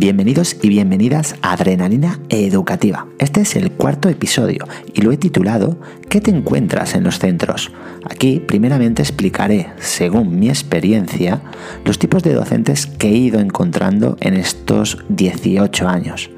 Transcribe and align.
Bienvenidos 0.00 0.56
y 0.62 0.68
bienvenidas 0.68 1.34
a 1.42 1.54
Adrenalina 1.54 2.20
Educativa. 2.28 3.08
Este 3.18 3.40
es 3.40 3.56
el 3.56 3.72
cuarto 3.72 4.08
episodio 4.08 4.64
y 4.94 5.00
lo 5.00 5.10
he 5.10 5.16
titulado 5.16 5.80
¿Qué 6.08 6.20
te 6.20 6.30
encuentras 6.30 6.94
en 6.94 7.02
los 7.02 7.18
centros? 7.18 7.72
Aquí 8.08 8.38
primeramente 8.38 9.02
explicaré, 9.02 9.72
según 9.80 10.38
mi 10.38 10.50
experiencia, 10.50 11.42
los 11.84 11.98
tipos 11.98 12.22
de 12.22 12.34
docentes 12.34 12.86
que 12.86 13.08
he 13.08 13.16
ido 13.16 13.40
encontrando 13.40 14.16
en 14.20 14.34
estos 14.34 15.04
18 15.08 15.88
años. 15.88 16.30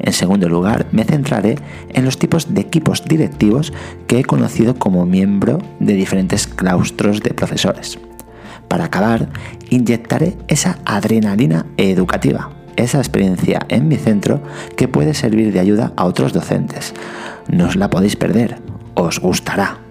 En 0.00 0.12
segundo 0.12 0.48
lugar, 0.48 0.88
me 0.90 1.04
centraré 1.04 1.54
en 1.90 2.04
los 2.04 2.18
tipos 2.18 2.52
de 2.52 2.62
equipos 2.62 3.04
directivos 3.04 3.72
que 4.08 4.18
he 4.18 4.24
conocido 4.24 4.74
como 4.74 5.06
miembro 5.06 5.58
de 5.78 5.94
diferentes 5.94 6.48
claustros 6.48 7.20
de 7.20 7.32
profesores. 7.32 7.96
Para 8.66 8.86
acabar, 8.86 9.28
inyectaré 9.70 10.36
esa 10.48 10.80
adrenalina 10.84 11.64
educativa 11.76 12.53
esa 12.76 12.98
experiencia 12.98 13.66
en 13.68 13.88
mi 13.88 13.96
centro 13.96 14.40
que 14.76 14.88
puede 14.88 15.14
servir 15.14 15.52
de 15.52 15.60
ayuda 15.60 15.92
a 15.96 16.04
otros 16.04 16.32
docentes. 16.32 16.94
No 17.48 17.66
os 17.66 17.76
la 17.76 17.90
podéis 17.90 18.16
perder, 18.16 18.58
os 18.94 19.18
gustará. 19.20 19.84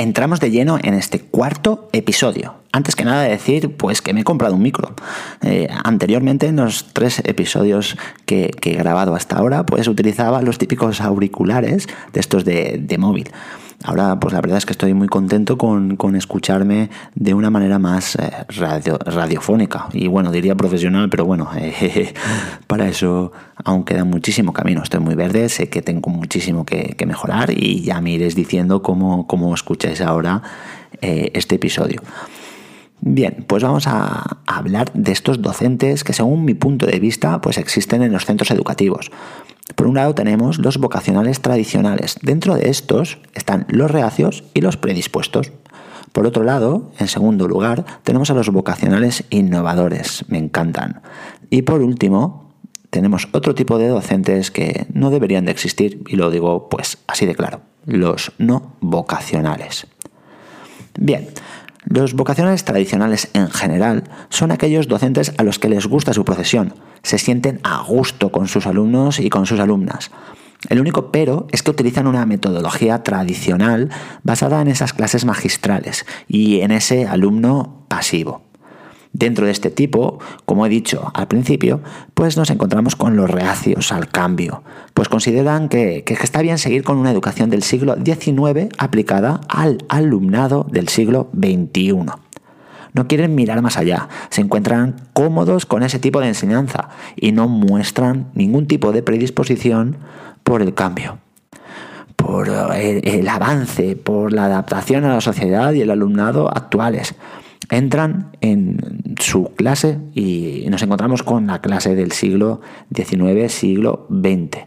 Entramos 0.00 0.38
de 0.38 0.52
lleno 0.52 0.78
en 0.80 0.94
este 0.94 1.20
cuarto 1.20 1.88
episodio. 1.92 2.54
Antes 2.70 2.94
que 2.94 3.04
nada 3.04 3.22
decir 3.22 3.76
pues 3.76 4.00
que 4.00 4.14
me 4.14 4.20
he 4.20 4.24
comprado 4.24 4.54
un 4.54 4.62
micro. 4.62 4.94
Eh, 5.42 5.66
anteriormente 5.84 6.46
en 6.46 6.54
los 6.54 6.92
tres 6.92 7.20
episodios 7.24 7.96
que, 8.24 8.52
he 8.62 8.74
grabado 8.74 9.16
hasta 9.16 9.36
ahora 9.36 9.66
pues 9.66 9.88
utilizaba 9.88 10.40
los 10.42 10.58
típicos 10.58 11.00
auriculares 11.00 11.88
de 12.12 12.20
estos 12.20 12.44
de, 12.44 12.78
de 12.80 12.96
móvil. 12.96 13.30
Ahora, 13.84 14.18
pues 14.18 14.34
la 14.34 14.40
verdad 14.40 14.58
es 14.58 14.66
que 14.66 14.72
estoy 14.72 14.92
muy 14.92 15.06
contento 15.06 15.56
con, 15.56 15.96
escucharme 16.16 16.90
de 17.14 17.32
una 17.32 17.48
manera 17.48 17.78
más 17.78 18.16
eh, 18.16 18.32
radiofónica 18.48 19.86
y 19.92 20.08
bueno, 20.08 20.32
diría 20.32 20.56
profesional, 20.56 21.08
pero 21.08 21.24
bueno, 21.24 21.48
eh, 21.56 22.12
para 22.66 22.88
eso 22.88 23.30
aún 23.64 23.84
queda 23.84 24.04
muchísimo 24.04 24.52
camino. 24.52 24.82
Estoy 24.82 24.98
muy 24.98 25.14
verde, 25.14 25.48
sé 25.48 25.68
que 25.68 25.80
tengo 25.80 26.10
muchísimo 26.10 26.66
que, 26.66 26.96
mejorar 27.06 27.50
y 27.50 27.82
ya 27.82 28.00
me 28.00 28.10
iréis 28.10 28.34
diciendo 28.34 28.82
cómo, 28.82 29.26
cómo 29.26 29.54
escucháis 29.54 30.00
ahora 30.00 30.42
eh, 31.00 31.30
este 31.34 31.54
episodio. 31.54 32.02
Bien, 33.00 33.44
pues 33.46 33.62
vamos 33.62 33.86
a 33.86 34.38
hablar 34.46 34.92
de 34.92 35.12
estos 35.12 35.40
docentes 35.40 36.02
que 36.02 36.12
según 36.12 36.44
mi 36.44 36.54
punto 36.54 36.84
de 36.84 36.98
vista 36.98 37.40
pues 37.40 37.56
existen 37.56 38.02
en 38.02 38.12
los 38.12 38.26
centros 38.26 38.50
educativos. 38.50 39.12
Por 39.74 39.86
un 39.86 39.94
lado 39.94 40.14
tenemos 40.14 40.58
los 40.58 40.78
vocacionales 40.78 41.40
tradicionales. 41.40 42.16
Dentro 42.22 42.54
de 42.54 42.70
estos 42.70 43.18
están 43.34 43.66
los 43.68 43.90
reacios 43.90 44.44
y 44.54 44.60
los 44.60 44.76
predispuestos. 44.76 45.52
Por 46.12 46.26
otro 46.26 46.42
lado, 46.42 46.90
en 46.98 47.08
segundo 47.08 47.46
lugar, 47.46 47.84
tenemos 48.02 48.30
a 48.30 48.34
los 48.34 48.50
vocacionales 48.50 49.24
innovadores. 49.30 50.24
Me 50.28 50.38
encantan. 50.38 51.02
Y 51.50 51.62
por 51.62 51.80
último, 51.80 52.48
tenemos 52.90 53.28
otro 53.32 53.54
tipo 53.54 53.78
de 53.78 53.88
docentes 53.88 54.50
que 54.50 54.86
no 54.92 55.10
deberían 55.10 55.44
de 55.44 55.52
existir, 55.52 56.02
y 56.08 56.16
lo 56.16 56.30
digo 56.30 56.68
pues 56.68 56.98
así 57.06 57.26
de 57.26 57.34
claro, 57.34 57.60
los 57.84 58.32
no 58.38 58.74
vocacionales. 58.80 59.86
Bien, 60.98 61.28
los 61.88 62.12
vocacionales 62.12 62.64
tradicionales 62.64 63.30
en 63.32 63.50
general 63.50 64.04
son 64.28 64.52
aquellos 64.52 64.88
docentes 64.88 65.32
a 65.38 65.42
los 65.42 65.58
que 65.58 65.70
les 65.70 65.86
gusta 65.86 66.12
su 66.12 66.24
profesión, 66.24 66.74
se 67.02 67.18
sienten 67.18 67.60
a 67.62 67.82
gusto 67.82 68.30
con 68.30 68.46
sus 68.46 68.66
alumnos 68.66 69.20
y 69.20 69.30
con 69.30 69.46
sus 69.46 69.58
alumnas. 69.58 70.10
El 70.68 70.80
único 70.80 71.10
pero 71.10 71.46
es 71.50 71.62
que 71.62 71.70
utilizan 71.70 72.06
una 72.06 72.26
metodología 72.26 73.02
tradicional 73.02 73.90
basada 74.22 74.60
en 74.60 74.68
esas 74.68 74.92
clases 74.92 75.24
magistrales 75.24 76.04
y 76.26 76.60
en 76.60 76.72
ese 76.72 77.06
alumno 77.06 77.84
pasivo. 77.88 78.47
Dentro 79.12 79.46
de 79.46 79.52
este 79.52 79.70
tipo, 79.70 80.18
como 80.44 80.66
he 80.66 80.68
dicho 80.68 81.10
al 81.14 81.28
principio, 81.28 81.80
pues 82.14 82.36
nos 82.36 82.50
encontramos 82.50 82.94
con 82.94 83.16
los 83.16 83.28
reacios 83.28 83.90
al 83.90 84.08
cambio, 84.08 84.62
pues 84.94 85.08
consideran 85.08 85.68
que, 85.68 86.04
está 86.06 86.42
bien 86.42 86.58
seguir 86.58 86.84
con 86.84 86.98
una 86.98 87.10
educación 87.10 87.48
del 87.48 87.62
siglo 87.62 87.96
XIX 87.96 88.68
aplicada 88.76 89.40
al 89.48 89.78
alumnado 89.88 90.66
del 90.70 90.88
siglo 90.88 91.30
XXI. 91.34 92.04
No 92.92 93.06
quieren 93.06 93.34
mirar 93.34 93.62
más 93.62 93.76
allá, 93.78 94.08
se 94.30 94.42
encuentran 94.42 94.96
cómodos 95.14 95.66
con 95.66 95.82
ese 95.82 95.98
tipo 95.98 96.20
de 96.20 96.28
enseñanza 96.28 96.90
y 97.16 97.32
no 97.32 97.48
muestran 97.48 98.30
ningún 98.34 98.66
tipo 98.66 98.92
de 98.92 99.02
predisposición 99.02 99.96
por 100.42 100.62
el 100.62 100.74
cambio. 100.74 101.18
Por 102.16 102.48
el, 102.48 103.28
avance, 103.28 103.94
por 103.94 104.32
la 104.32 104.46
adaptación 104.46 105.04
a 105.04 105.14
la 105.14 105.20
sociedad 105.20 105.72
y 105.72 105.82
el 105.82 105.90
alumnado 105.90 106.48
actuales 106.48 107.14
entran 107.70 108.36
en 108.40 109.14
su 109.20 109.52
clase 109.54 109.98
y 110.14 110.66
nos 110.70 110.82
encontramos 110.82 111.22
con 111.22 111.46
la 111.46 111.60
clase 111.60 111.94
del 111.94 112.12
siglo 112.12 112.60
XIX, 112.94 113.52
siglo 113.52 114.06
XX. 114.10 114.66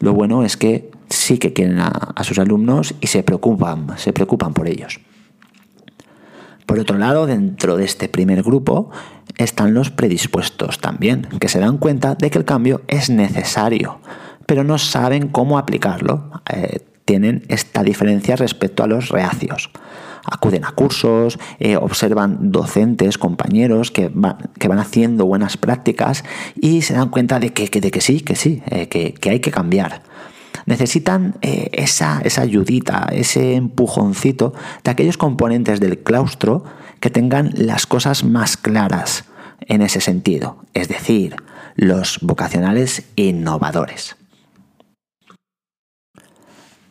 Lo 0.00 0.12
bueno 0.12 0.44
es 0.44 0.56
que 0.56 0.90
sí 1.08 1.38
que 1.38 1.52
quieren 1.52 1.78
a, 1.80 2.14
sus 2.22 2.38
alumnos 2.38 2.94
y 3.00 3.06
se 3.06 3.22
preocupan, 3.22 3.98
se 3.98 4.12
preocupan 4.12 4.52
por 4.52 4.68
ellos. 4.68 5.00
Por 6.66 6.78
otro 6.78 6.98
lado, 6.98 7.26
dentro 7.26 7.76
de 7.76 7.84
este 7.84 8.08
primer 8.08 8.42
grupo 8.42 8.90
están 9.36 9.74
los 9.74 9.90
predispuestos 9.90 10.78
también, 10.80 11.28
que 11.38 11.48
se 11.48 11.60
dan 11.60 11.78
cuenta 11.78 12.14
de 12.14 12.30
que 12.30 12.38
el 12.38 12.44
cambio 12.44 12.82
es 12.88 13.10
necesario, 13.10 14.00
pero 14.46 14.64
no 14.64 14.78
saben 14.78 15.28
cómo 15.28 15.58
aplicarlo. 15.58 16.30
Eh, 16.50 16.80
tienen 17.04 17.44
esta 17.48 17.82
diferencia 17.82 18.34
respecto 18.36 18.82
a 18.82 18.86
los 18.86 19.10
reacios 19.10 19.70
acuden 20.24 20.64
a 20.64 20.72
cursos, 20.72 21.38
eh, 21.58 21.76
observan 21.76 22.50
docentes, 22.52 23.18
compañeros 23.18 23.90
que, 23.90 24.10
que, 24.58 24.68
van 24.68 24.78
haciendo 24.78 25.26
buenas 25.26 25.56
prácticas 25.56 26.24
y 26.60 26.82
se 26.82 26.94
dan 26.94 27.10
cuenta 27.10 27.38
de 27.40 27.52
que, 27.52 27.68
que 27.68 28.00
sí, 28.00 28.20
que 28.20 28.36
sí, 28.36 28.62
eh, 28.66 28.88
que, 28.88 29.30
hay 29.30 29.40
que 29.40 29.50
cambiar. 29.50 30.02
Necesitan 30.66 31.36
eh, 31.42 31.68
esa, 31.72 32.20
esa 32.24 32.42
ayudita, 32.42 33.08
ese 33.12 33.54
empujoncito 33.54 34.54
de 34.82 34.90
aquellos 34.90 35.18
componentes 35.18 35.80
del 35.80 35.98
claustro 35.98 36.64
que 37.00 37.10
tengan 37.10 37.50
las 37.54 37.86
cosas 37.86 38.24
más 38.24 38.56
claras 38.56 39.24
en 39.60 39.82
ese 39.82 40.00
sentido, 40.00 40.58
es 40.72 40.88
decir, 40.88 41.36
los 41.76 42.18
vocacionales 42.22 43.04
innovadores. 43.16 44.16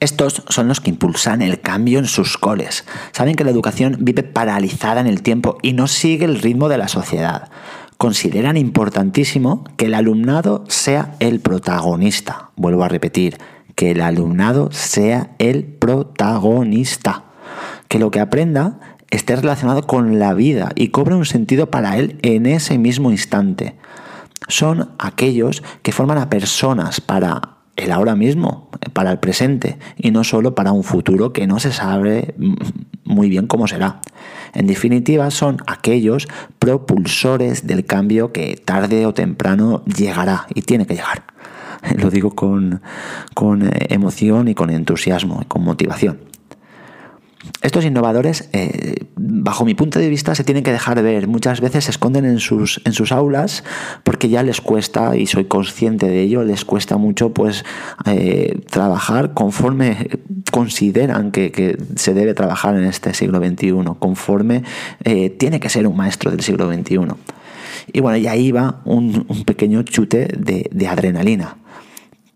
Estos 0.03 0.44
son 0.50 0.68
los 0.68 0.81
que 0.81 0.90
impulsan 0.90 1.41
el 1.41 1.62
cambio 1.62 1.97
en 1.97 2.08
sus 2.08 2.38
coles. 2.38 2.84
Saben 3.14 3.36
que 3.36 3.46
la 3.46 3.52
educación 3.52 4.00
vive 4.02 4.22
paralizada 4.22 5.00
en 5.00 5.08
el 5.08 5.22
tiempo 5.22 5.58
y 5.62 5.72
no 5.72 5.88
sigue 5.88 6.25
el 6.25 6.41
ritmo 6.41 6.68
de 6.68 6.78
la 6.78 6.90
sociedad. 6.90 7.50
Consideran 7.97 8.58
importantísimo 8.58 9.63
que 9.78 9.86
el 9.86 9.94
alumnado 9.94 10.66
sea 10.68 11.16
el 11.22 11.40
protagonista. 11.40 12.50
Vuelvo 12.57 12.83
a 12.83 12.89
repetir, 12.89 13.38
que 13.75 13.92
el 13.92 14.01
alumnado 14.01 14.74
sea 14.74 15.30
el 15.39 15.63
protagonista. 15.63 17.24
Que 17.88 17.98
lo 17.98 18.12
que 18.12 18.19
aprenda 18.19 18.81
esté 19.10 19.38
relacionado 19.38 19.88
con 19.88 20.19
la 20.19 20.33
vida 20.33 20.74
y 20.75 20.89
cobre 20.89 21.16
un 21.16 21.24
sentido 21.24 21.72
para 21.72 21.95
él 21.95 22.19
en 22.24 22.45
ese 22.45 22.78
mismo 22.78 23.10
instante. 23.10 23.78
Son 24.50 24.89
aquellos 25.00 25.63
que 25.81 25.94
forman 25.94 26.18
a 26.18 26.30
personas 26.30 27.00
para 27.00 27.53
el 27.75 27.92
ahora 27.92 28.16
mismo, 28.16 28.70
para 28.94 29.12
el 29.12 29.20
presente, 29.20 29.78
y 29.98 30.12
no 30.12 30.24
solo 30.24 30.56
para 30.56 30.72
un 30.72 30.84
futuro 30.84 31.34
que 31.34 31.48
no 31.48 31.60
se 31.60 31.72
sabe 31.72 32.36
muy 33.04 33.30
bien 33.30 33.48
cómo 33.48 33.68
será. 33.68 34.00
En 34.54 34.68
definitiva, 34.68 35.31
son 35.31 35.58
aquellos 35.66 36.28
propulsores 36.60 37.66
del 37.66 37.86
cambio 37.86 38.31
que 38.31 38.56
tarde 38.64 39.06
o 39.06 39.14
temprano 39.14 39.84
llegará 39.86 40.46
y 40.54 40.62
tiene 40.62 40.86
que 40.86 40.96
llegar. 40.96 41.24
Lo 41.98 42.10
digo 42.10 42.31
con, 42.31 42.81
eh, 43.64 43.88
emoción 43.90 44.48
y 44.48 44.56
con 44.56 44.69
entusiasmo 44.69 45.40
y 45.42 45.46
con 45.46 45.64
motivación. 45.64 46.19
Estos 47.62 47.84
innovadores 47.84 48.50
eh, 48.54 49.08
bajo 49.44 49.66
mi 49.66 49.74
punto 49.74 50.00
de 50.00 50.07
vista, 50.07 50.36
se 50.36 50.45
tienen 50.45 50.63
que 50.63 50.72
dejar 50.72 50.95
de 50.95 51.01
ver. 51.01 51.28
Muchas 51.28 51.60
veces 51.60 51.86
se 51.86 51.92
esconden 51.92 52.24
en 52.24 52.40
sus, 52.40 52.81
en 52.86 52.94
sus 52.94 53.12
aulas 53.12 53.63
porque 54.04 54.30
ya 54.30 54.42
les 54.42 54.62
cuesta, 54.62 55.18
y 55.18 55.28
soy 55.28 55.45
consciente 55.45 56.07
de 56.07 56.22
ello, 56.22 56.44
les 56.44 56.63
cuesta 56.63 56.95
mucho 56.95 57.34
pues 57.34 57.66
eh, 58.06 58.62
trabajar 58.69 59.34
conforme 59.34 60.22
consideran 60.51 61.31
que, 61.31 61.78
se 61.95 62.13
debe 62.13 62.34
trabajar 62.34 62.75
en 62.75 62.86
este 62.86 63.13
siglo 63.13 63.40
XXI, 63.40 63.74
conforme 64.00 64.63
eh, 65.04 65.30
tiene 65.30 65.60
que 65.60 65.69
ser 65.69 65.88
un 65.88 65.98
maestro 65.98 66.31
del 66.31 66.42
siglo 66.42 66.72
XXI. 66.72 67.00
Y 67.92 68.00
bueno, 68.00 68.18
y 68.18 68.28
ahí 68.28 68.51
va 68.51 68.81
un, 68.86 69.25
pequeño 69.45 69.84
chute 69.84 70.30
de 70.38 70.88
adrenalina 70.88 71.57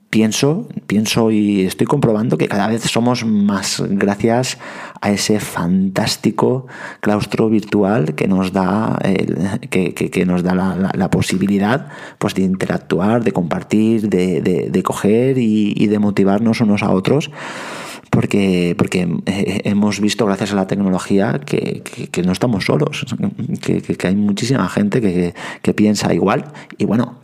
pienso, 0.10 0.68
pienso 0.88 1.32
y 1.32 1.62
estoy 1.62 1.86
comprobando 1.86 2.38
que 2.38 2.48
cada 2.48 2.68
vez 2.68 2.82
somos 2.84 3.26
más 3.26 3.84
gracias 3.88 4.58
a 5.02 5.12
ese 5.12 5.40
fantástico 5.40 6.68
claustro 7.02 7.50
virtual 7.50 8.16
que 8.16 8.28
nos 8.28 8.54
da, 8.54 8.98
que, 9.70 10.24
nos 10.26 10.44
da 10.44 10.56
la, 10.56 11.10
posibilidad 11.12 11.90
pues, 12.18 12.36
de 12.36 12.44
interactuar, 12.44 13.24
de 13.24 13.32
compartir, 13.32 14.10
de, 14.10 14.84
coger 14.84 15.38
y, 15.38 15.88
de 15.88 16.00
motivarnos 16.00 16.62
unos 16.62 16.84
a 16.84 16.92
otros. 16.92 17.32
Porque, 18.10 18.74
porque 18.78 19.08
hemos 19.26 20.00
visto, 20.00 20.26
gracias 20.26 20.54
a 20.54 20.56
la 20.56 20.66
tecnología, 20.66 21.42
que, 21.46 21.84
no 22.26 22.32
estamos 22.32 22.66
solos, 22.66 23.06
que, 23.62 24.08
hay 24.08 24.16
muchísima 24.16 24.68
gente 24.70 25.02
que, 25.02 25.74
piensa 25.74 26.14
igual. 26.14 26.46
Y 26.78 26.86
bueno, 26.86 27.20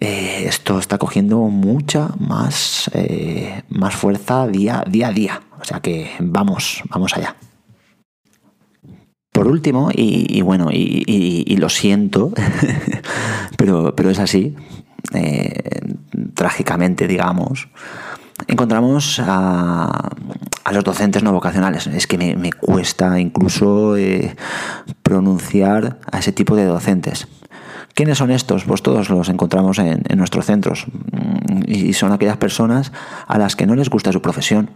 eh, 0.00 0.44
esto 0.46 0.78
está 0.78 0.98
cogiendo 0.98 1.38
mucha 1.38 2.10
más, 2.18 2.90
eh, 2.92 3.62
más 3.68 3.94
fuerza 3.94 4.46
día, 4.46 4.84
día 4.86 5.08
a 5.08 5.12
día. 5.12 5.42
O 5.60 5.64
sea 5.64 5.80
que 5.80 6.10
vamos, 6.18 6.82
vamos 6.90 7.14
allá. 7.14 7.36
Por 9.32 9.48
último, 9.48 9.90
y, 9.92 10.40
bueno, 10.40 10.68
y, 10.72 11.56
lo 11.58 11.68
siento, 11.68 12.32
pero, 13.58 13.94
pero 13.94 14.08
es 14.08 14.18
así, 14.18 14.56
eh, 15.12 15.82
trágicamente, 16.32 17.06
digamos, 17.06 17.68
encontramos 18.46 19.20
a, 19.22 20.08
los 20.72 20.84
docentes 20.84 21.22
no 21.22 21.34
vocacionales. 21.34 21.86
Es 21.86 22.06
que 22.06 22.16
me, 22.16 22.50
cuesta 22.50 23.20
incluso 23.20 23.94
pronunciar 25.02 25.98
a 26.10 26.18
ese 26.18 26.32
tipo 26.32 26.56
de 26.56 26.64
docentes. 26.64 27.28
¿Quiénes 27.96 28.18
son 28.18 28.30
estos? 28.30 28.64
Pues 28.64 28.82
todos 28.82 29.08
los 29.08 29.30
encontramos 29.30 29.78
en, 29.78 30.02
nuestros 30.16 30.44
centros 30.44 30.84
mm, 30.86 31.62
y 31.66 31.94
son 31.94 32.12
aquellas 32.12 32.36
personas 32.36 32.92
a 33.26 33.38
las 33.38 33.56
que 33.56 33.66
no 33.66 33.74
les 33.74 33.88
gusta 33.88 34.12
su 34.12 34.20
profesión, 34.20 34.68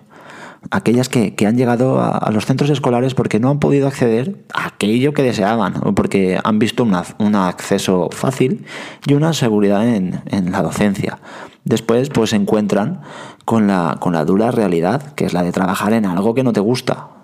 aquellas 0.70 1.10
que, 1.10 1.34
han 1.46 1.58
llegado 1.58 2.00
a, 2.00 2.30
los 2.30 2.46
centros 2.46 2.70
escolares 2.70 3.12
porque 3.12 3.38
no 3.38 3.50
han 3.50 3.58
podido 3.60 3.88
acceder 3.88 4.42
a 4.54 4.68
aquello 4.68 5.12
que 5.12 5.22
deseaban, 5.22 5.74
o 5.82 5.94
porque 5.94 6.38
han 6.42 6.58
visto 6.58 6.82
un 6.82 7.34
acceso 7.34 8.08
fácil 8.10 8.64
y 9.06 9.12
una 9.12 9.34
seguridad 9.34 9.86
en, 9.86 10.22
la 10.50 10.62
docencia. 10.62 11.18
Después, 11.64 12.08
pues 12.08 12.30
se 12.30 12.36
encuentran 12.36 13.02
con 13.44 13.66
la, 13.66 13.98
con 14.00 14.14
la 14.14 14.24
dura 14.24 14.50
realidad, 14.50 15.12
que 15.12 15.26
es 15.26 15.34
la 15.34 15.42
de 15.42 15.52
trabajar 15.52 15.92
en 15.92 16.06
algo 16.06 16.32
que 16.34 16.42
no 16.42 16.54
te 16.54 16.60
gusta, 16.60 17.19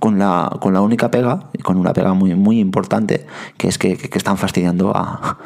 con 0.00 0.18
la, 0.18 0.50
con 0.60 0.72
la 0.72 0.80
única 0.80 1.10
pega, 1.10 1.50
y 1.52 1.62
con 1.62 1.76
una 1.76 1.92
pega 1.92 2.14
muy, 2.14 2.34
muy 2.34 2.58
importante, 2.58 3.26
que 3.56 3.68
es 3.68 3.78
que, 3.78 3.92
están 4.14 4.36
fastidiando 4.38 4.92
a, 4.94 5.38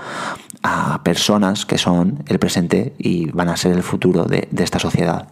personas 1.03 1.65
que 1.65 1.79
son 1.79 2.23
el 2.27 2.39
presente 2.39 2.93
y 2.99 3.31
van 3.31 3.49
a 3.49 3.57
ser 3.57 3.73
el 3.73 3.83
futuro 3.83 4.25
de, 4.25 4.49
esta 4.59 4.79
sociedad. 4.79 5.29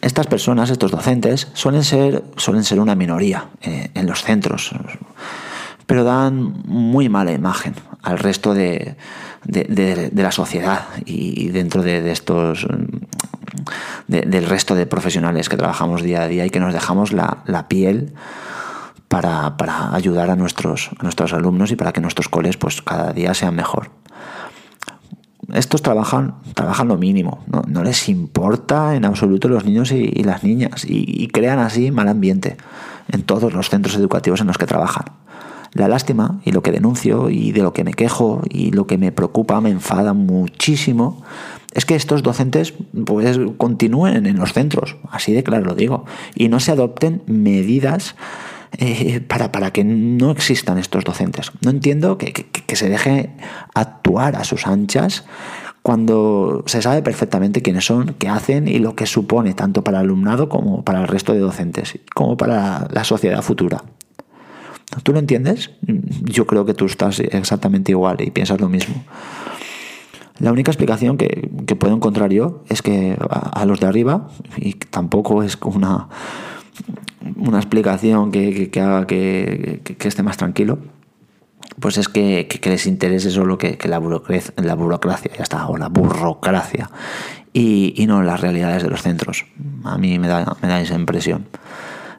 Estas 0.00 0.26
personas, 0.26 0.70
estos 0.70 0.90
docentes, 0.90 1.48
suelen 1.54 1.84
ser, 1.84 2.24
suelen 2.36 2.64
ser 2.64 2.80
una 2.80 2.96
minoría 2.96 3.46
eh, 3.62 3.90
en 3.94 4.06
los 4.06 4.22
centros, 4.22 4.72
pero 5.86 6.02
dan 6.02 6.62
muy 6.66 7.08
mala 7.08 7.32
imagen 7.32 7.74
al 8.02 8.18
resto 8.18 8.52
de, 8.52 8.96
la 9.44 10.32
sociedad 10.32 10.86
y 11.04 11.48
dentro 11.48 11.82
de, 11.82 12.10
estos 12.10 12.66
del 14.08 14.46
resto 14.46 14.74
de 14.74 14.86
profesionales 14.86 15.48
que 15.48 15.56
trabajamos 15.56 16.02
día 16.02 16.22
a 16.22 16.28
día 16.28 16.46
y 16.46 16.50
que 16.50 16.60
nos 16.60 16.72
dejamos 16.72 17.12
la, 17.12 17.66
piel 17.68 18.14
para, 19.08 19.54
ayudar 19.94 20.30
a 20.30 20.36
nuestros, 20.36 20.90
nuestros 21.02 21.32
alumnos 21.32 21.70
y 21.70 21.76
para 21.76 21.92
que 21.92 22.00
nuestros 22.00 22.28
coles 22.28 22.56
pues, 22.56 22.82
cada 22.82 23.12
día 23.12 23.34
sean 23.34 23.54
mejor. 23.56 23.90
Estos 25.52 25.80
trabajan, 25.82 26.34
trabajan 26.54 26.88
lo 26.88 26.96
mínimo, 26.96 27.44
no, 27.46 27.84
les 27.84 28.08
importa 28.08 28.96
en 28.96 29.04
absoluto 29.04 29.48
los 29.48 29.64
niños 29.64 29.92
y, 29.92 30.08
las 30.24 30.42
niñas 30.42 30.84
y 30.84 31.28
crean 31.28 31.60
así 31.60 31.92
mal 31.92 32.08
ambiente 32.08 32.56
en 33.08 33.22
todos 33.22 33.52
los 33.52 33.70
centros 33.70 33.96
educativos 33.96 34.40
en 34.40 34.48
los 34.48 34.58
que 34.58 34.66
trabajan. 34.66 35.04
La 35.72 35.88
lástima 35.88 36.40
y 36.44 36.52
lo 36.52 36.62
que 36.62 36.72
denuncio 36.72 37.28
y 37.28 37.52
de 37.52 37.62
lo 37.62 37.72
que 37.72 37.84
me 37.84 37.92
quejo 37.92 38.40
y 38.48 38.70
lo 38.70 38.86
que 38.86 38.98
me 38.98 39.12
preocupa, 39.12 39.60
me 39.60 39.70
enfada 39.70 40.14
muchísimo, 40.14 41.22
es 41.76 41.84
que 41.84 41.94
estos 41.94 42.22
docentes 42.22 42.72
pues 43.04 43.38
continúen 43.58 44.24
en 44.24 44.38
los 44.38 44.54
centros, 44.54 44.96
así 45.10 45.34
de 45.34 45.44
claro 45.44 45.66
lo 45.66 45.74
digo, 45.74 46.06
y 46.34 46.48
no 46.48 46.58
se 46.58 46.72
adopten 46.72 47.22
medidas 47.26 48.16
eh, 48.78 49.20
para, 49.20 49.52
para, 49.52 49.72
que 49.72 49.84
no 49.84 50.30
existan 50.30 50.78
estos 50.78 51.04
docentes. 51.04 51.52
No 51.60 51.70
entiendo 51.70 52.16
que, 52.16 52.32
que, 52.32 52.76
se 52.76 52.88
deje 52.88 53.30
actuar 53.74 54.36
a 54.36 54.44
sus 54.44 54.66
anchas 54.66 55.24
cuando 55.82 56.64
se 56.64 56.80
sabe 56.80 57.02
perfectamente 57.02 57.60
quiénes 57.60 57.84
son, 57.84 58.14
qué 58.18 58.30
hacen 58.30 58.68
y 58.68 58.78
lo 58.78 58.96
que 58.96 59.04
supone 59.04 59.52
tanto 59.52 59.84
para 59.84 59.98
el 59.98 60.06
alumnado 60.06 60.48
como 60.48 60.82
para 60.82 61.02
el 61.02 61.08
resto 61.08 61.34
de 61.34 61.40
docentes, 61.40 61.98
como 62.14 62.38
para 62.38 62.88
la 62.90 63.04
sociedad 63.04 63.42
futura. 63.42 63.84
¿Tú 65.02 65.12
lo 65.12 65.18
entiendes? 65.18 65.72
Yo 66.22 66.46
creo 66.46 66.64
que 66.64 66.72
tú 66.72 66.86
estás 66.86 67.20
exactamente 67.20 67.92
igual 67.92 68.22
y 68.22 68.30
piensas 68.30 68.60
lo 68.62 68.70
mismo. 68.70 69.04
La 70.38 70.52
única 70.52 70.70
explicación 70.70 71.16
que, 71.16 71.48
puedo 71.78 71.94
encontrar 71.94 72.30
yo 72.30 72.62
es 72.68 72.82
que 72.82 73.16
a, 73.30 73.64
los 73.64 73.80
de 73.80 73.86
arriba, 73.86 74.28
y 74.56 74.74
tampoco 74.74 75.42
es 75.42 75.58
una, 75.62 76.08
una 77.36 77.58
explicación 77.58 78.32
que, 78.32 78.70
haga 78.80 79.06
que, 79.06 79.80
esté 79.98 80.22
más 80.22 80.36
tranquilo, 80.36 80.78
pues 81.80 81.96
es 81.98 82.08
que, 82.08 82.48
les 82.64 82.86
interese 82.86 83.30
solo 83.30 83.56
que, 83.56 83.78
la, 83.88 83.98
burocracia, 83.98 84.52
la 84.56 84.74
burocracia, 84.74 85.30
ya 85.36 85.42
está, 85.42 85.68
o 85.68 85.78
la 85.78 85.88
burocracia, 85.88 86.90
y, 87.52 87.94
y 87.96 88.06
no 88.06 88.22
las 88.22 88.40
realidades 88.40 88.82
de 88.82 88.90
los 88.90 89.02
centros. 89.02 89.46
A 89.84 89.96
mí 89.96 90.18
me 90.18 90.28
da, 90.28 90.56
me 90.60 90.68
da 90.68 90.80
esa 90.80 90.94
impresión. 90.96 91.46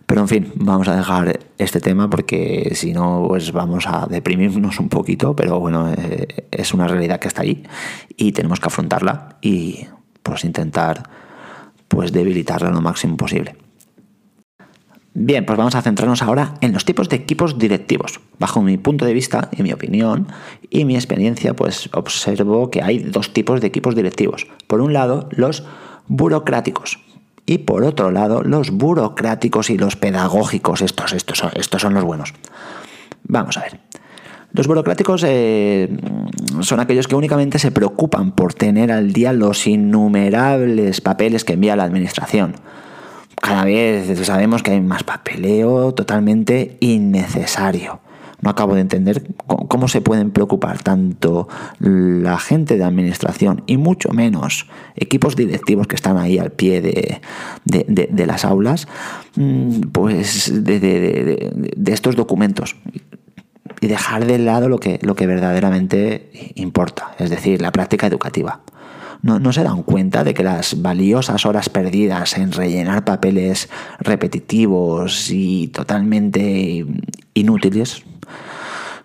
Pero 0.07 0.21
en 0.21 0.27
fin, 0.29 0.53
vamos 0.55 0.87
a 0.87 0.95
dejar 0.95 1.37
este 1.57 1.81
tema 1.81 2.09
porque 2.09 2.71
si 2.75 2.93
no, 2.93 3.25
pues 3.27 3.51
vamos 3.51 3.85
a 3.87 4.07
deprimirnos 4.09 4.79
un 4.79 4.87
poquito, 4.87 5.35
pero 5.35 5.59
bueno, 5.59 5.91
eh, 5.91 6.47
es 6.49 6.73
una 6.73 6.87
realidad 6.87 7.19
que 7.19 7.27
está 7.27 7.41
ahí 7.41 7.63
y 8.15 8.31
tenemos 8.31 8.61
que 8.61 8.67
afrontarla 8.67 9.37
y 9.41 9.85
pues 10.23 10.45
intentar 10.45 11.03
pues 11.89 12.13
debilitarla 12.13 12.69
lo 12.71 12.81
máximo 12.81 13.17
posible. 13.17 13.57
Bien, 15.13 15.45
pues 15.45 15.57
vamos 15.57 15.75
a 15.75 15.81
centrarnos 15.81 16.21
ahora 16.21 16.53
en 16.61 16.71
los 16.71 16.85
tipos 16.85 17.09
de 17.09 17.17
equipos 17.17 17.57
directivos. 17.57 18.21
Bajo 18.39 18.61
mi 18.61 18.77
punto 18.77 19.03
de 19.03 19.13
vista 19.13 19.49
y 19.51 19.61
mi 19.61 19.73
opinión 19.73 20.27
y 20.69 20.85
mi 20.85 20.95
experiencia, 20.95 21.53
pues 21.53 21.89
observo 21.91 22.71
que 22.71 22.81
hay 22.81 22.99
dos 22.99 23.33
tipos 23.33 23.59
de 23.59 23.67
equipos 23.67 23.93
directivos. 23.93 24.47
Por 24.67 24.79
un 24.79 24.93
lado, 24.93 25.27
los 25.31 25.65
burocráticos, 26.07 26.99
y 27.47 27.59
por 27.59 27.83
otro 27.85 28.11
lado, 28.11 28.43
los 28.43 28.71
burocráticos 28.71 29.69
y 29.69 29.77
los 29.77 29.95
pedagógicos, 29.95 30.81
estos, 30.81 31.13
estos, 31.13 31.39
son, 31.39 31.51
estos 31.55 31.81
son 31.81 31.93
los 31.93 32.03
buenos. 32.03 32.33
Vamos 33.23 33.57
a 33.57 33.61
ver. 33.61 33.79
Los 34.51 34.67
burocráticos 34.67 35.23
eh, 35.25 35.89
son 36.59 36.79
aquellos 36.81 37.07
que 37.07 37.15
únicamente 37.15 37.57
se 37.57 37.71
preocupan 37.71 38.33
por 38.33 38.53
tener 38.53 38.91
al 38.91 39.13
día 39.13 39.31
los 39.31 39.65
innumerables 39.65 40.99
papeles 40.99 41.45
que 41.45 41.53
envía 41.53 41.77
la 41.77 41.85
administración. 41.85 42.55
Cada 43.41 43.63
vez 43.63 44.19
sabemos 44.25 44.61
que 44.61 44.71
hay 44.71 44.81
más 44.81 45.03
papeleo 45.03 45.93
totalmente 45.93 46.77
innecesario 46.81 48.01
no 48.41 48.49
acabo 48.49 48.75
de 48.75 48.81
entender 48.81 49.23
cómo 49.45 49.87
se 49.87 50.01
pueden 50.01 50.31
preocupar 50.31 50.81
tanto 50.83 51.47
la 51.79 52.37
gente 52.37 52.77
de 52.77 52.83
administración 52.83 53.63
y 53.65 53.77
mucho 53.77 54.11
menos 54.11 54.67
equipos 54.95 55.35
directivos 55.35 55.87
que 55.87 55.95
están 55.95 56.17
ahí 56.17 56.37
al 56.37 56.51
pie 56.51 56.81
de, 56.81 58.25
las 58.25 58.45
aulas, 58.45 58.87
mm, 59.35 59.81
pues 59.91 60.51
de, 60.63 61.51
estos 61.87 62.15
documentos 62.15 62.75
y 63.81 63.87
dejar 63.87 64.25
de 64.25 64.37
lado 64.37 64.69
lo 64.69 64.79
que, 64.79 64.99
lo 65.01 65.15
que 65.15 65.27
verdaderamente 65.27 66.29
importa, 66.55 67.15
es 67.17 67.29
decir, 67.29 67.61
la 67.61 67.71
práctica 67.71 68.07
educativa. 68.07 68.61
No, 69.23 69.39
no, 69.39 69.51
se 69.51 69.63
dan 69.63 69.81
cuenta 69.81 70.23
de 70.23 70.35
que 70.35 70.43
las 70.43 70.79
valiosas 70.83 71.47
horas 71.47 71.69
perdidas 71.69 72.37
en 72.37 72.51
rellenar 72.51 73.03
papeles 73.03 73.67
repetitivos 73.99 75.31
y 75.31 75.69
totalmente 75.69 76.85
inútiles 77.33 78.03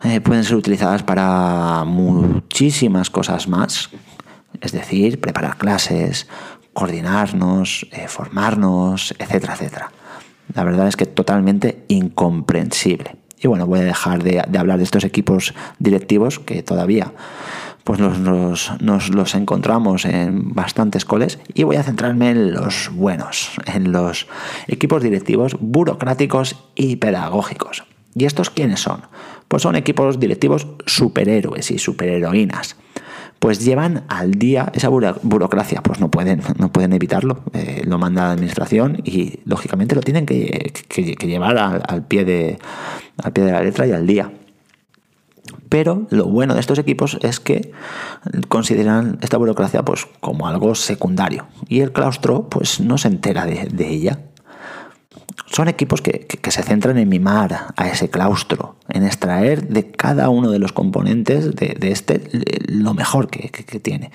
eh, 0.05 0.21
pueden 0.21 0.45
ser 0.45 0.57
utilizadas 0.57 1.03
para 1.03 1.85
muchísimas 1.85 3.11
cosas 3.11 3.49
más, 3.49 3.91
es 4.61 4.73
decir, 4.73 5.21
preparar 5.21 5.57
clases, 5.57 6.29
coordinarnos, 6.73 7.87
eh, 7.93 8.09
formarnos, 8.09 9.15
etcétera, 9.19 9.55
etcétera. 9.55 9.93
La 10.55 10.65
verdad 10.65 10.89
es 10.89 10.97
que 10.97 11.07
totalmente 11.07 11.85
incomprensible. 11.89 13.17
Y 13.41 13.49
bueno, 13.49 13.67
voy 13.67 13.81
a 13.81 13.85
dejar 13.85 14.23
de, 14.23 14.41
hablar 14.41 14.79
de 14.79 14.85
estos 14.85 15.05
equipos 15.05 15.55
directivos 15.79 16.39
que 16.39 16.63
todavía 16.63 17.13
pues 17.85 17.99
nos, 17.99 18.71
los 18.81 19.35
encontramos 19.35 20.05
en 20.05 20.55
bastantes 20.55 21.05
coles 21.05 21.41
y 21.53 21.65
voy 21.65 21.75
a 21.75 21.83
centrarme 21.83 22.31
en 22.31 22.53
los 22.53 22.91
buenos, 22.93 23.51
en 23.67 23.91
los 23.91 24.29
equipos 24.69 25.03
directivos 25.03 25.57
burocráticos 25.59 26.57
y 26.77 26.97
pedagógicos. 26.97 27.85
¿Y 28.15 28.25
estos 28.25 28.51
quiénes 28.51 28.81
son? 28.81 29.03
Pues 29.49 29.63
son 29.63 29.77
equipos 29.77 30.21
directivos 30.21 30.67
superhéroes 30.87 31.71
y 31.71 31.79
superheroínas 31.79 32.77
pues 33.43 33.59
llevan 33.65 34.05
al 34.07 34.31
día 34.35 34.71
esa 34.73 34.89
burocracia. 34.89 35.83
Pues 35.83 35.99
no 35.99 36.13
pueden, 36.13 36.43
no 36.59 36.71
pueden 36.71 36.93
evitarlo. 36.93 37.43
Eh, 37.53 37.83
lo 37.85 37.99
manda 37.99 38.27
la 38.27 38.33
administración 38.35 39.03
y 39.05 39.41
lógicamente 39.45 39.97
lo 39.97 40.01
tienen 40.01 40.27
que, 40.27 40.73
llevar 41.27 41.59
al, 41.59 42.07
pie 42.07 42.25
de, 42.25 42.61
al 43.21 43.33
pie 43.33 43.43
de 43.43 43.51
la 43.51 43.65
letra 43.65 43.85
y 43.89 43.91
al 43.91 44.07
día. 44.07 44.31
Pero 45.69 46.07
lo 46.11 46.27
bueno 46.27 46.55
de 46.55 46.61
estos 46.61 46.79
equipos 46.79 47.19
es 47.23 47.41
que 47.41 47.73
consideran 48.47 49.19
esta 49.23 49.39
burocracia 49.39 49.85
pues, 49.85 50.07
como 50.21 50.47
algo 50.47 50.77
secundario 50.77 51.49
y 51.67 51.81
el 51.81 51.91
claustro 51.91 52.49
pues, 52.49 52.79
no 52.79 52.97
se 52.97 53.09
entera 53.09 53.45
de 53.45 53.89
ella 53.89 54.21
son 55.53 55.69
equipos 55.69 56.01
que, 56.01 56.27
se 56.51 56.63
centran 56.63 56.99
en 56.99 57.09
mimar 57.09 57.67
a 57.77 57.89
ese 57.89 58.09
claustro, 58.09 58.77
en 58.89 59.05
extraer 59.05 59.69
de 59.69 59.91
cada 59.91 60.29
uno 60.31 60.51
de 60.51 60.59
los 60.59 60.73
componentes 60.73 61.55
de, 61.55 61.77
este 61.83 62.23
lo 62.67 62.95
mejor 62.95 63.29
que, 63.29 63.51
tiene 63.81 64.11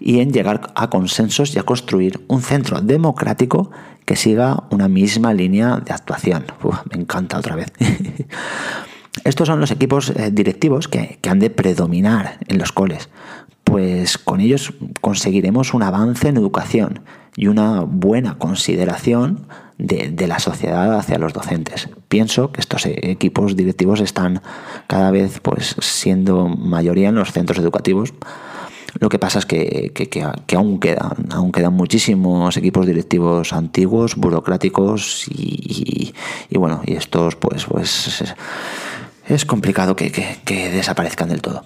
y 0.00 0.20
en 0.20 0.32
llegar 0.32 0.72
a 0.74 0.90
consensos 0.90 1.54
y 1.54 1.58
a 1.58 1.62
construir 1.62 2.24
un 2.28 2.42
centro 2.42 2.80
democrático 2.80 3.70
que 4.04 4.16
siga 4.16 4.64
una 4.70 4.88
misma 4.88 5.34
línea 5.34 5.76
de 5.76 5.92
actuación. 5.92 6.46
me 6.90 7.00
encanta 7.00 7.38
otra 7.38 7.54
vez. 7.54 7.70
Estos 9.24 9.48
son 9.48 9.60
los 9.60 9.70
equipos 9.70 10.10
eh, 10.10 10.30
directivos 10.32 10.88
que, 10.88 11.18
han 11.28 11.38
de 11.38 11.50
predominar 11.50 12.38
en 12.48 12.58
los 12.58 12.72
coles, 12.72 13.10
pues 13.64 14.16
con 14.16 14.40
ellos 14.40 14.72
conseguiremos 15.02 15.74
un 15.74 15.82
avance 15.82 16.28
en 16.28 16.38
educación 16.38 17.00
y 17.36 17.48
una 17.48 17.80
buena 17.82 18.38
consideración 18.38 19.46
de, 19.78 20.26
la 20.26 20.38
sociedad 20.38 20.98
hacia 20.98 21.18
los 21.18 21.32
docentes. 21.32 21.88
Pienso 22.08 22.52
que 22.52 22.60
estos 22.60 22.86
equipos 22.86 23.56
directivos 23.56 24.00
están 24.00 24.42
cada 24.86 25.10
vez 25.10 25.40
pues, 25.40 25.76
siendo 25.80 26.48
mayoría 26.48 27.08
en 27.08 27.14
los 27.14 27.32
centros 27.32 27.58
educativos. 27.58 28.12
Lo 28.98 29.08
que 29.08 29.18
pasa 29.18 29.38
es 29.38 29.46
que, 29.46 29.92
aún, 30.56 30.80
quedan, 30.80 31.28
aún 31.30 31.52
quedan 31.52 31.74
muchísimos 31.74 32.56
equipos 32.56 32.86
directivos 32.86 33.52
antiguos, 33.52 34.16
burocráticos 34.16 35.26
y, 35.28 36.12
bueno, 36.50 36.82
y 36.84 36.94
estos 36.94 37.36
pues, 37.36 37.66
pues 37.66 38.34
es 39.28 39.44
complicado 39.44 39.94
que 39.94 40.70
desaparezcan 40.72 41.28
del 41.28 41.42
todo. 41.42 41.64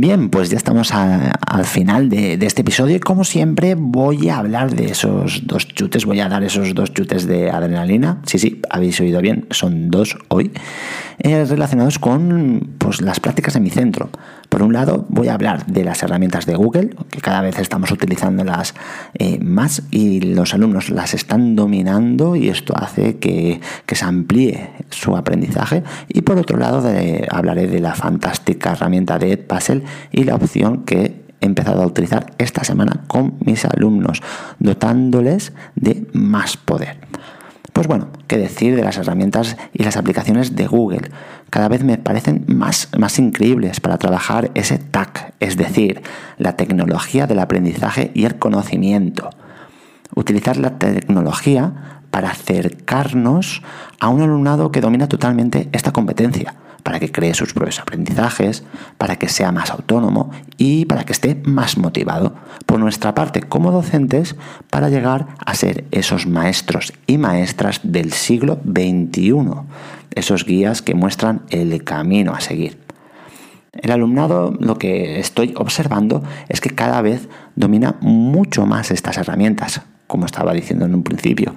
Bien, 0.00 0.30
pues 0.30 0.48
ya 0.48 0.56
estamos 0.56 0.92
al 0.94 1.64
final 1.66 2.08
de, 2.08 2.32
este 2.40 2.62
episodio 2.62 2.96
y 2.96 3.00
como 3.00 3.22
siempre 3.22 3.74
voy 3.74 4.30
a 4.30 4.38
hablar 4.38 4.74
de 4.74 4.86
esos 4.86 5.46
dos 5.46 5.68
chutes, 5.68 6.06
voy 6.06 6.20
a 6.20 6.28
dar 6.30 6.42
esos 6.42 6.74
dos 6.74 6.94
chutes 6.94 7.26
de 7.26 7.50
adrenalina. 7.50 8.22
Sí, 8.24 8.38
sí, 8.38 8.62
habéis 8.70 8.98
oído 9.02 9.20
bien, 9.20 9.46
son 9.50 9.90
dos 9.90 10.16
hoy, 10.28 10.52
eh, 11.18 11.44
relacionados 11.44 11.98
con 11.98 12.76
pues, 12.78 13.02
las 13.02 13.20
prácticas 13.20 13.56
en 13.56 13.62
mi 13.62 13.68
centro. 13.68 14.08
Por 14.50 14.64
un 14.64 14.72
lado, 14.72 15.06
voy 15.08 15.28
a 15.28 15.34
hablar 15.34 15.64
de 15.66 15.84
las 15.84 16.02
herramientas 16.02 16.44
de 16.44 16.56
Google, 16.56 16.90
que 17.08 17.20
cada 17.20 17.40
vez 17.40 17.60
estamos 17.60 17.92
utilizándolas 17.92 18.74
eh, 19.14 19.38
más 19.40 19.84
y 19.92 20.20
los 20.20 20.54
alumnos 20.54 20.90
las 20.90 21.14
están 21.14 21.54
dominando 21.54 22.34
y 22.34 22.48
esto 22.48 22.74
hace 22.76 23.18
que, 23.18 23.60
se 23.86 24.04
amplíe 24.04 24.70
su 24.90 25.16
aprendizaje. 25.16 25.84
Y 26.08 26.22
por 26.22 26.36
otro 26.36 26.58
lado, 26.58 26.82
hablaré 27.30 27.68
de 27.68 27.78
la 27.78 27.94
fantástica 27.94 28.72
herramienta 28.72 29.20
de 29.20 29.32
Edpuzzle 29.34 29.84
y 30.10 30.24
la 30.24 30.34
opción 30.34 30.84
que 30.84 31.22
he 31.40 31.46
empezado 31.46 31.82
a 31.82 31.86
utilizar 31.86 32.32
esta 32.38 32.64
semana 32.64 33.04
con 33.06 33.34
mis 33.44 33.64
alumnos, 33.64 34.20
dotándoles 34.58 35.52
de 35.76 36.08
más 36.12 36.56
poder. 36.56 36.98
Pues 37.72 37.86
bueno, 37.86 38.08
qué 38.26 38.36
decir 38.36 38.74
de 38.76 38.82
las 38.82 38.96
herramientas 38.96 39.56
y 39.72 39.82
las 39.84 39.96
aplicaciones 39.96 40.56
de 40.56 40.66
Google. 40.66 41.10
Cada 41.50 41.68
vez 41.68 41.84
me 41.84 41.98
parecen 41.98 42.44
más, 42.48 42.88
más 42.98 43.18
increíbles 43.18 43.80
para 43.80 43.98
trabajar 43.98 44.50
ese 44.54 44.78
TAC, 44.78 45.34
es 45.40 45.56
decir, 45.56 46.02
la 46.38 46.56
tecnología 46.56 47.26
del 47.26 47.38
aprendizaje 47.38 48.10
y 48.14 48.24
el 48.24 48.38
conocimiento. 48.38 49.30
Utilizar 50.14 50.56
la 50.56 50.78
tecnología 50.78 52.02
para 52.10 52.30
acercarnos 52.30 53.62
a 54.00 54.08
un 54.08 54.22
alumnado 54.22 54.72
que 54.72 54.80
domina 54.80 55.08
totalmente 55.08 55.68
esta 55.72 55.92
competencia 55.92 56.54
para 56.90 56.98
que 56.98 57.12
cree 57.12 57.34
sus 57.34 57.52
propios 57.52 57.78
aprendizajes, 57.78 58.64
para 58.98 59.14
que 59.14 59.28
sea 59.28 59.52
más 59.52 59.70
autónomo 59.70 60.32
y 60.58 60.86
para 60.86 61.04
que 61.04 61.12
esté 61.12 61.40
más 61.44 61.78
motivado. 61.78 62.34
Por 62.66 62.80
nuestra 62.80 63.14
parte, 63.14 63.42
como 63.42 63.70
docentes, 63.70 64.34
para 64.70 64.88
llegar 64.88 65.28
a 65.46 65.54
ser 65.54 65.84
esos 65.92 66.26
maestros 66.26 66.92
y 67.06 67.16
maestras 67.16 67.78
del 67.84 68.10
siglo 68.12 68.58
XXI, 68.64 69.36
esos 70.16 70.44
guías 70.44 70.82
que 70.82 70.96
muestran 70.96 71.42
el 71.50 71.84
camino 71.84 72.34
a 72.34 72.40
seguir. 72.40 72.76
El 73.70 73.92
alumnado, 73.92 74.52
lo 74.58 74.76
que 74.76 75.20
estoy 75.20 75.54
observando 75.56 76.24
es 76.48 76.60
que 76.60 76.70
cada 76.70 77.00
vez 77.02 77.28
domina 77.54 77.98
mucho 78.00 78.66
más 78.66 78.90
estas 78.90 79.16
herramientas, 79.16 79.82
como 80.08 80.26
estaba 80.26 80.54
diciendo 80.54 80.86
en 80.86 80.96
un 80.96 81.04
principio, 81.04 81.54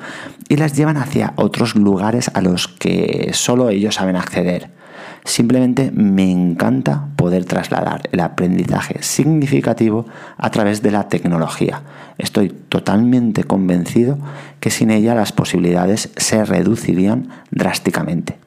y 0.48 0.58
las 0.58 0.78
llevan 0.78 0.98
hacia 0.98 1.34
otros 1.38 1.74
lugares 1.74 2.30
a 2.36 2.42
los 2.42 2.68
que 2.68 3.32
solo 3.34 3.70
ellos 3.70 3.96
saben 3.96 4.16
acceder. 4.16 4.83
Simplemente 5.26 5.92
me 5.92 6.30
encanta 6.30 7.08
poder 7.16 7.46
trasladar 7.46 8.10
el 8.12 8.20
aprendizaje 8.20 9.02
significativo 9.02 10.06
a 10.38 10.52
través 10.52 10.82
de 10.82 10.92
la 10.92 11.08
tecnología. 11.08 11.82
Estoy 12.18 12.50
totalmente 12.50 13.46
convencido 13.46 14.18
que 14.60 14.70
sin 14.70 14.92
ella 14.92 15.16
las 15.16 15.32
posibilidades 15.32 16.10
se 16.18 16.44
reducirían 16.44 17.30
drásticamente. 17.52 18.38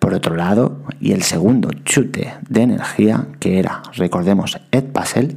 Por 0.00 0.14
otro 0.14 0.34
lado, 0.34 0.82
y 0.98 1.12
el 1.12 1.22
segundo 1.22 1.70
chute 1.84 2.34
de 2.48 2.62
energía, 2.62 3.26
que 3.38 3.58
era, 3.58 3.82
recordemos, 3.94 4.58
Ed 4.72 4.84
Puzzle, 4.84 5.36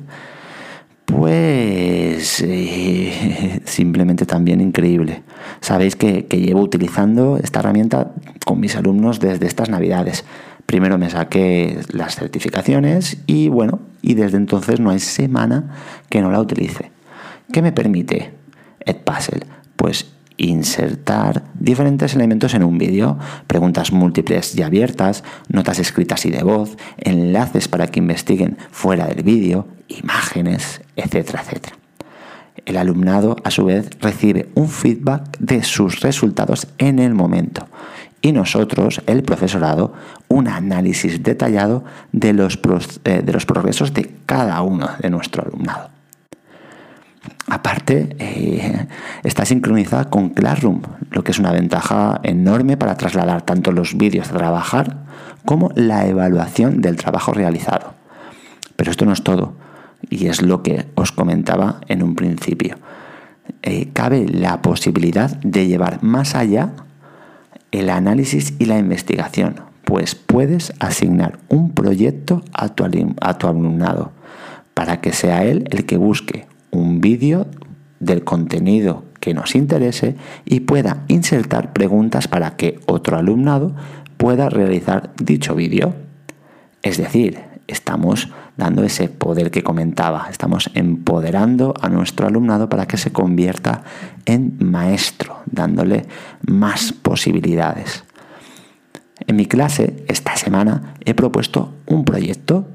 pues 1.17 2.41
eh, 2.41 3.61
simplemente 3.65 4.25
también 4.25 4.61
increíble. 4.61 5.23
Sabéis 5.59 5.95
que, 5.95 6.23
llevo 6.29 6.61
utilizando 6.61 7.37
esta 7.37 7.59
herramienta 7.59 8.11
con 8.45 8.59
mis 8.59 8.75
alumnos 8.75 9.19
desde 9.19 9.47
estas 9.47 9.69
navidades. 9.69 10.25
Primero 10.65 10.97
me 10.97 11.09
saqué 11.09 11.79
las 11.91 12.15
certificaciones 12.15 13.17
y 13.27 13.49
bueno, 13.49 13.79
y 14.01 14.13
desde 14.15 14.37
entonces 14.37 14.79
no 14.79 14.89
hay 14.89 14.99
semana 14.99 15.75
que 16.09 16.21
no 16.21 16.31
la 16.31 16.39
utilice. 16.39 16.91
¿Qué 17.51 17.61
me 17.61 17.71
permite 17.71 18.33
Edpuzzle? 18.85 19.45
Pues 19.75 20.13
insertar 20.37 21.43
diferentes 21.53 22.15
elementos 22.15 22.53
en 22.53 22.63
un 22.63 22.77
vídeo, 22.77 23.17
preguntas 23.47 23.91
múltiples 23.91 24.55
y 24.57 24.63
abiertas, 24.63 25.23
notas 25.47 25.79
escritas 25.79 26.25
y 26.25 26.31
de 26.31 26.43
voz, 26.43 26.77
enlaces 26.97 27.67
para 27.67 27.87
que 27.87 27.99
investiguen 27.99 28.57
fuera 28.71 29.07
del 29.07 29.23
vídeo, 29.23 29.67
imágenes, 29.97 30.81
etcétera, 30.95 31.41
etcétera. 31.41 31.75
El 32.65 32.77
alumnado, 32.77 33.35
a 33.43 33.51
su 33.51 33.65
vez, 33.65 33.89
recibe 33.99 34.49
un 34.55 34.69
feedback 34.69 35.37
de 35.39 35.63
sus 35.63 36.01
resultados 36.01 36.67
en 36.77 36.99
el 36.99 37.13
momento 37.13 37.67
y 38.23 38.31
nosotros, 38.31 39.01
el 39.05 39.21
profesorado, 39.23 39.93
un 40.29 40.47
análisis 40.47 41.21
detallado 41.21 41.83
de 42.13 42.31
los, 42.31 42.57
eh, 43.03 43.21
de 43.21 43.33
los 43.33 43.45
progresos 43.45 43.93
de 43.93 44.15
cada 44.25 44.61
uno 44.61 44.89
de 44.99 45.09
nuestro 45.09 45.43
alumnado. 45.43 45.89
Aparte, 47.47 48.15
eh, 48.19 48.87
está 49.23 49.43
sincronizada 49.43 50.09
con 50.09 50.29
Classroom, 50.29 50.81
lo 51.11 51.23
que 51.25 51.31
es 51.31 51.39
una 51.39 51.51
ventaja 51.51 52.21
enorme 52.23 52.77
para 52.77 52.95
trasladar 52.95 53.41
tanto 53.41 53.73
los 53.73 53.97
vídeos 53.97 54.29
a 54.29 54.37
trabajar 54.37 55.03
como 55.43 55.71
la 55.75 56.07
evaluación 56.07 56.79
del 56.79 56.95
trabajo 56.95 57.33
realizado. 57.33 57.93
Pero 58.77 58.89
esto 58.89 59.05
no 59.05 59.11
es 59.11 59.23
todo, 59.23 59.55
y 60.13 60.27
es 60.27 60.43
lo 60.43 60.61
que 60.61 60.85
os 60.93 61.11
comentaba 61.11 61.81
en 61.87 62.03
un 62.03 62.13
principio. 62.13 62.77
Eh, 63.63 63.89
cabe 63.93 64.27
la 64.27 64.61
posibilidad 64.61 65.31
de 65.41 65.67
llevar 65.67 66.03
más 66.03 66.35
allá 66.35 66.73
el 67.71 67.89
análisis 67.89 68.53
y 68.59 68.65
la 68.65 68.77
investigación, 68.77 69.55
pues 69.83 70.13
puedes 70.13 70.73
asignar 70.79 71.39
un 71.49 71.71
proyecto 71.71 72.43
a 72.53 72.69
tu, 72.69 72.85
a 73.21 73.37
tu 73.39 73.47
alumnado 73.47 74.11
para 74.75 75.01
que 75.01 75.13
sea 75.13 75.43
él 75.45 75.67
el 75.71 75.85
que 75.85 75.97
busque 75.97 76.45
un 76.69 77.01
vídeo 77.01 77.47
del 77.99 78.23
contenido 78.23 79.05
que 79.19 79.33
nos 79.33 79.55
interese 79.55 80.15
y 80.45 80.59
pueda 80.59 81.05
insertar 81.07 81.73
preguntas 81.73 82.27
para 82.27 82.55
que 82.55 82.79
otro 82.85 83.17
alumnado 83.17 83.75
pueda 84.17 84.49
realizar 84.49 85.11
dicho 85.17 85.55
vídeo. 85.55 85.95
Es 86.83 86.97
decir, 86.97 87.52
estamos 87.67 88.29
dando 88.57 88.83
ese 88.83 89.09
poder 89.09 89.51
que 89.51 89.63
comentaba, 89.63 90.27
estamos 90.29 90.69
empoderando 90.73 91.73
a 91.81 91.89
nuestro 91.89 92.27
alumnado 92.27 92.69
para 92.69 92.87
que 92.87 92.97
se 92.97 93.11
convierta 93.11 93.83
en 94.25 94.57
maestro, 94.59 95.41
dándole 95.45 96.05
más 96.45 96.93
posibilidades. 96.93 98.03
En 99.27 99.35
mi 99.35 99.45
clase, 99.45 100.03
esta 100.07 100.35
semana, 100.35 100.95
he 101.05 101.13
propuesto 101.13 101.73
un 101.85 102.03
proyecto. 102.03 102.67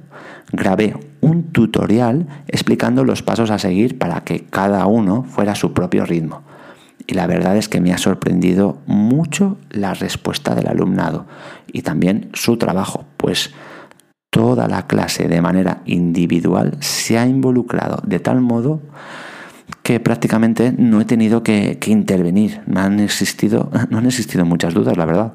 Grabé 0.52 0.96
un 1.20 1.52
tutorial 1.52 2.26
explicando 2.46 3.04
los 3.04 3.22
pasos 3.22 3.50
a 3.50 3.58
seguir 3.58 3.98
para 3.98 4.22
que 4.24 4.44
cada 4.44 4.86
uno 4.86 5.24
fuera 5.24 5.52
a 5.52 5.56
su 5.56 5.72
propio 5.74 6.06
ritmo. 6.06 6.42
Y 7.06 7.14
la 7.14 7.26
verdad 7.26 7.56
es 7.56 7.68
que 7.68 7.80
me 7.80 7.92
ha 7.92 7.98
sorprendido 7.98 8.78
mucho 8.86 9.58
la 9.70 9.94
respuesta 9.94 10.54
del 10.54 10.68
alumnado 10.68 11.26
y 11.66 11.82
también 11.82 12.30
su 12.34 12.56
trabajo, 12.56 13.04
pues 13.16 13.52
toda 14.38 14.68
la 14.68 14.86
clase 14.86 15.26
de 15.26 15.42
manera 15.42 15.82
individual 15.84 16.76
se 16.78 17.18
ha 17.18 17.26
involucrado 17.26 18.00
de 18.06 18.20
tal 18.20 18.40
modo 18.40 18.80
que 19.82 19.98
prácticamente 19.98 20.72
no 20.78 21.00
he 21.00 21.04
tenido 21.04 21.42
que, 21.42 21.76
intervenir. 21.88 22.60
No 22.66 22.78
han, 22.78 23.00
existido, 23.00 23.68
no 23.90 23.98
han 23.98 24.06
existido 24.06 24.44
muchas 24.44 24.74
dudas, 24.74 24.96
la 24.96 25.06
verdad. 25.06 25.32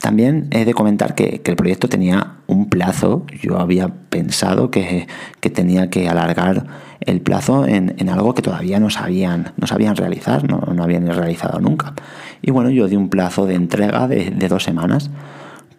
También 0.00 0.48
he 0.52 0.64
de 0.64 0.72
comentar 0.72 1.14
que, 1.14 1.42
el 1.44 1.56
proyecto 1.56 1.86
tenía 1.86 2.36
un 2.46 2.70
plazo. 2.70 3.26
Yo 3.42 3.58
había 3.58 3.88
pensado 4.08 4.70
que, 4.70 5.06
tenía 5.52 5.90
que 5.90 6.08
alargar 6.08 6.66
el 7.00 7.20
plazo 7.20 7.66
en, 7.66 8.08
algo 8.08 8.32
que 8.32 8.40
todavía 8.40 8.80
no 8.80 8.88
sabían, 8.88 9.52
no 9.58 9.66
sabían 9.66 9.96
realizar, 9.96 10.48
no, 10.48 10.60
no, 10.74 10.82
habían 10.82 11.06
realizado 11.06 11.60
nunca. 11.60 11.92
Y 12.40 12.52
bueno, 12.52 12.70
yo 12.70 12.88
di 12.88 12.96
un 12.96 13.10
plazo 13.10 13.44
de 13.44 13.54
entrega 13.54 14.08
de, 14.08 14.30
dos 14.48 14.62
semanas. 14.62 15.10